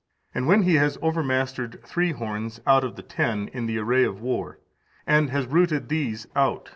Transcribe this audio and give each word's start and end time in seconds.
And 0.33 0.47
when 0.47 0.63
he 0.63 0.77
has 0.77 0.97
overmastered 1.03 1.79
three 1.85 2.11
horns 2.11 2.59
out 2.65 2.83
of 2.83 2.95
the 2.95 3.03
ten 3.03 3.49
in 3.53 3.67
the 3.67 3.77
array 3.77 4.03
of 4.03 4.19
war, 4.19 4.57
and 5.05 5.29
has 5.29 5.45
rooted 5.45 5.89
these 5.89 6.25
out, 6.35 6.69
viz. 6.69 6.69